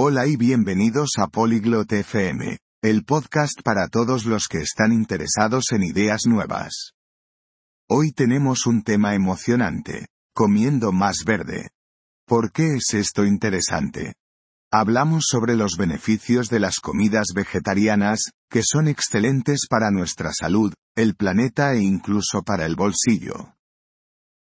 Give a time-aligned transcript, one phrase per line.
[0.00, 5.82] Hola y bienvenidos a Polyglot FM, el podcast para todos los que están interesados en
[5.82, 6.92] ideas nuevas.
[7.88, 11.70] Hoy tenemos un tema emocionante, comiendo más verde.
[12.28, 14.14] ¿Por qué es esto interesante?
[14.70, 21.16] Hablamos sobre los beneficios de las comidas vegetarianas, que son excelentes para nuestra salud, el
[21.16, 23.56] planeta e incluso para el bolsillo.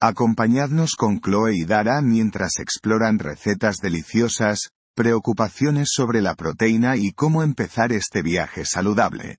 [0.00, 7.43] Acompañadnos con Chloe y Dara mientras exploran recetas deliciosas, preocupaciones sobre la proteína y cómo
[7.43, 9.37] empezar este viaje saludable.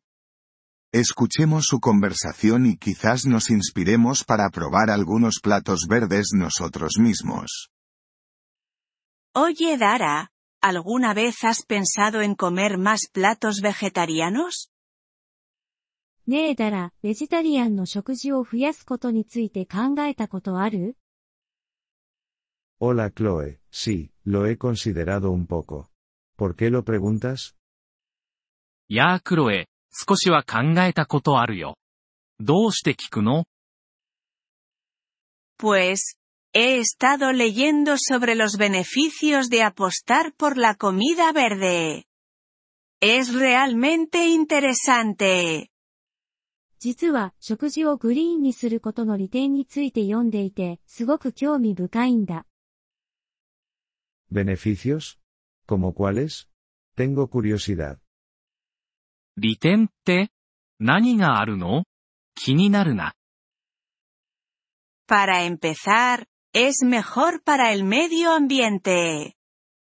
[0.92, 7.70] Escuchemos su conversación y quizás nos inspiremos para probar algunos platos verdes nosotros mismos.
[9.34, 10.30] Oye Dara,
[10.62, 14.70] ¿alguna vez has pensado en comer más platos vegetarianos?
[16.28, 20.98] ねえだら、ベジタリアンの食事を増やすことについて考えたことある
[22.82, 25.90] Hola Chloe, sí, lo he considerado un poco.
[26.36, 27.54] ¿Por qué lo preguntas?
[28.88, 31.76] やあクロエ、少しは考えたことあるよ。
[32.40, 33.44] どうして聞くの
[35.58, 36.16] Pues,
[36.54, 42.04] he estado leyendo sobre los beneficios de apostar por la comida verde.
[43.00, 45.68] Es realmente interesante.
[46.78, 52.46] 実は、食事をグリーンにすることの利点について読んでいて、すごく興味深いんだ。
[54.32, 55.18] ¿Beneficios?
[55.66, 56.48] ¿Como cuáles?
[56.94, 57.98] Tengo curiosidad.
[59.36, 60.30] 利点って
[60.80, 61.84] 何があるの
[62.34, 63.14] 気になるな。
[65.08, 69.36] Para empezar, es mejor para el medio ambiente.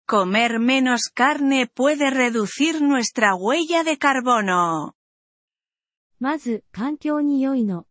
[0.07, 4.93] Comer menos carne puede reducir nuestra huella de carbono.
[6.19, 7.85] まず、環境に良いの。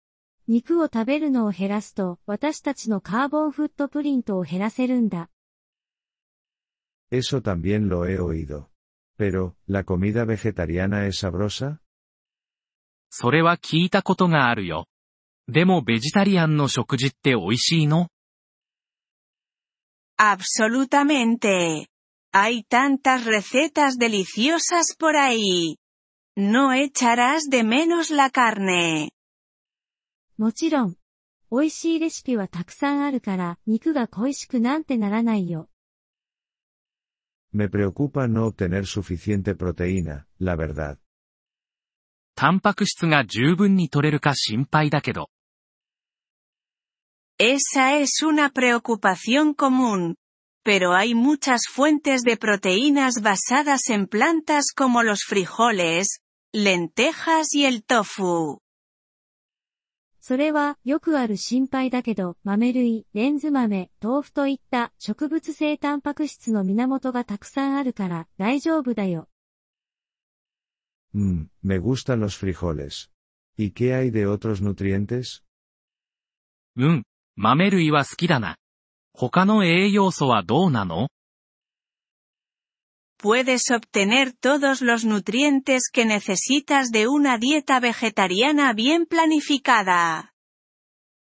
[0.46, 5.30] 肉を食べるのを減らすと、私たちのカーボンフットプリントを減らせるんだ。
[7.10, 8.70] Eso también lo he oído.
[9.16, 11.80] Pero, ¿la comida vegetariana es sabrosa?
[13.12, 14.86] それは聞いたことがあるよ。
[15.48, 18.08] でもベジタリアンの食事って美味しいの
[20.16, 21.88] Absolutamente.
[22.32, 25.76] Hay tantas recetas deliciosas por ahí.
[26.36, 29.10] No echarás de menos la carne.
[30.38, 30.96] もちろん。
[31.50, 35.68] 美味しいレシピはたくさんあるから、肉が恋しくなんてならないよ。
[37.54, 40.98] Me preocupa no obtener suficiente proteína, la verdad.
[42.36, 45.28] タンパク質が十分に取れるか心配だけど。
[47.38, 50.16] Esa es una preocupación común.
[50.62, 56.20] Pero hay muchas fuentes de proteínas basadas en plantas como los frijoles,
[56.52, 58.60] lentejas y el tofu.
[60.27, 69.29] それは、よくある心配だけど、豆類、レンズ豆、豆腐といった植物性タンパク質の源がたくさんあるから、大丈夫だよ。
[71.13, 73.11] Mmm, me gustan los frijoles.
[73.55, 75.43] ¿Y qué hay de otros nutrientes?
[76.75, 77.03] うん、
[77.35, 78.57] 豆類は好きだな。
[79.13, 81.09] 他の栄養素はどうなの？
[83.24, 90.34] Puedes obtener todos los nutrientes que necesitas de una dieta vegetariana bien planificada.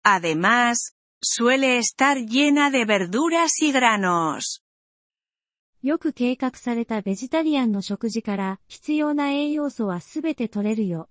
[0.03, 4.61] Además, suele estar llena de verduras y granos.
[5.85, 11.09] よく計画されたベジタリアンの食事から、必要な栄養素はすべて取れるよ。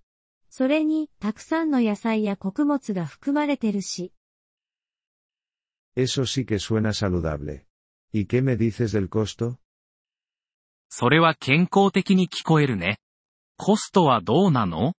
[0.50, 4.12] それに、たくさんの野菜や穀物が含まれてるし。
[5.95, 7.67] Eso sí que suena saludable.
[8.12, 9.61] ¿Y qué me dices del costo?
[10.89, 12.99] それは健康的に聞こえるね。
[13.56, 14.95] コストはどうなの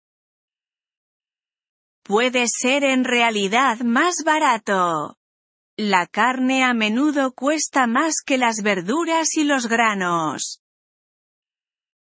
[2.03, 5.15] Puede ser en realidad más barato.
[5.77, 10.61] La carne a menudo cuesta más que las verduras y los granos.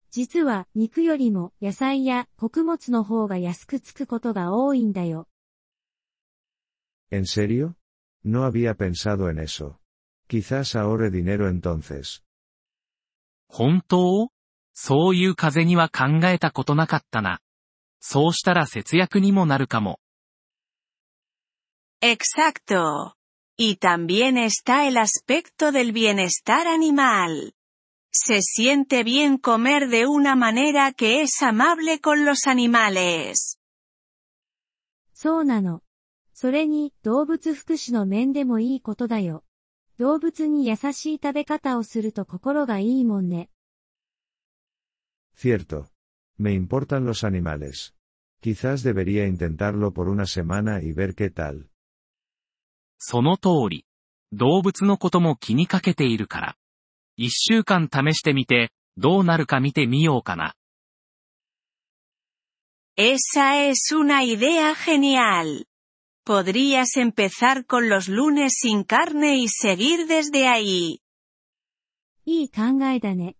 [0.09, 5.27] 実は、肉よりも、野菜や穀物の方が安くつくことが多いんだよ。
[7.11, 7.75] ¿En serio?
[8.23, 9.79] No había pensado en eso.
[10.27, 12.23] Quizás ahorre dinero entonces.
[13.48, 14.30] 本当
[14.72, 17.40] そういう風には考えたことなかったな。
[18.00, 20.00] そうしたら節約にもなるかも。
[22.02, 23.14] Exacto.
[23.58, 27.54] Y también está el aspecto del bienestar animal.
[28.12, 33.58] Se siente bien comer de una manera que es amable con los animales.
[35.14, 35.80] そうなの。
[36.34, 39.45] それに、動物福祉の面でもいいことだよ。
[39.98, 43.48] 動物に優しい食べ方をすると心がいいもんね。
[45.36, 45.86] Cierto.
[46.38, 47.94] Me importan los animales.
[48.42, 51.68] Quizás debería intentarlo por una semana y ver qué tal.
[52.98, 53.86] その通り。
[54.32, 56.56] 動物のことも気にかけているから。
[57.16, 60.54] 一週間試してみて、どうなるか見てみようかな。
[62.98, 65.64] Esa es una idea genial.
[66.25, 70.99] Podrías empezar con los lunes sin carne y seguir desde ahí.
[72.25, 73.35] いい考えだね。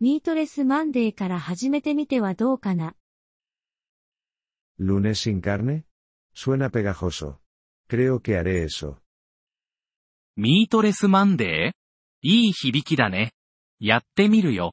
[0.00, 2.96] ミートレスマンデーから始めてみてはどうかな。
[4.80, 5.84] ¿Lunes sin carne?
[6.34, 7.38] Suena pegajoso.
[7.88, 8.96] Creo que haré eso.
[10.36, 13.32] ミートレスマンデーいい響きだね。
[13.78, 14.72] やってみるよ。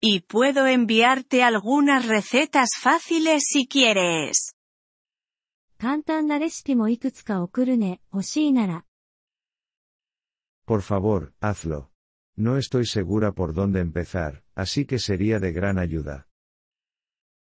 [0.00, 4.54] Y puedo enviarte algunas recetas fáciles si quieres.
[5.80, 8.84] 簡単なレシピもいくつか送るね、欲しいなら。
[10.66, 11.88] Por favor, hazlo.
[12.36, 16.26] No estoy segura por dónde empezar, así que sería de gran ayuda.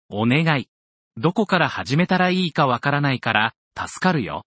[0.08, 0.68] お願い。
[1.16, 4.44] どこから始めたらいいかわからないから、助かるよ。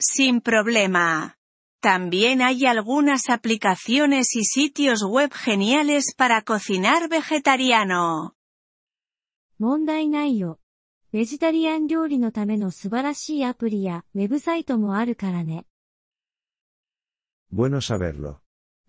[0.00, 1.34] Sin problema.
[1.82, 8.34] También hay algunas aplicaciones y sitios web geniales para cocinar vegetariano.
[9.58, 10.58] 問題ないよ。
[11.15, 15.65] ベジタリアン料理のための素晴らしいアプリやウェブサイトもあるからね。
[17.49, 18.39] Bueno saberlo.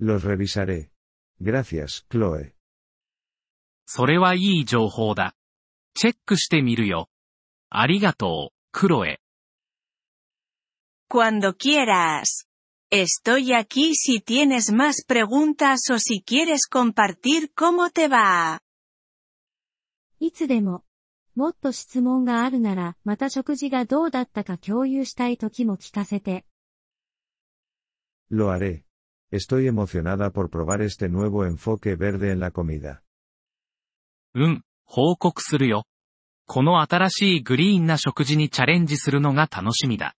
[0.00, 0.90] Los revisaré.
[1.40, 2.52] Gracias, Chloe.
[3.86, 5.36] それはいい情報だ。
[5.94, 7.08] チェックしてみるよ。
[7.70, 9.20] ありがとう、クロエ。
[11.08, 12.48] Cuando quieras.
[12.90, 18.62] Estoy aquí si tienes más preguntas o si quieres compartir cómo te va.
[20.18, 20.85] いつでも。
[21.36, 26.46] もっと質問があるなら、また食事がどうだったか共有したい時も聞かせて。
[28.30, 28.84] Lo haré.
[29.30, 33.02] Estoy emocionada por probar este nuevo enfoque verde en la comida.
[34.34, 35.84] うん、報告するよ。
[36.46, 40.16] この新しいグリーンな食事にチャレンジするのが楽しみだ。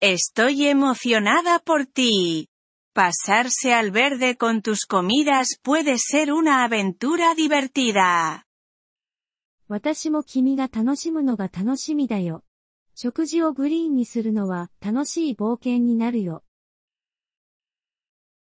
[0.00, 2.46] Estoy emocionada por ti.
[2.94, 8.47] Pasarse al verde con tus comidas puede ser una aventura divertida.
[9.70, 12.42] 私も君が楽しむのが楽しみだよ。
[12.94, 16.42] 食事をグリーンにするのは楽しい冒険になるよ。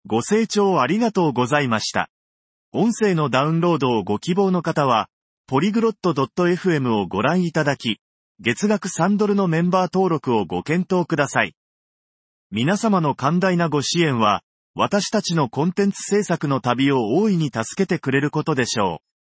[0.05, 2.11] ご清聴ありがとうございました。
[2.71, 5.09] 音声のダウンロードをご希望の方は、
[5.47, 7.99] ポリグロット .fm をご覧いただき、
[8.39, 11.55] 月額3ドルのメンバー登録をご検討ください。
[12.51, 14.43] 皆様の寛大なご支援は、
[14.75, 19.14] 私たちのコンテンツ制作の旅を大いに助けてくれることでしょう。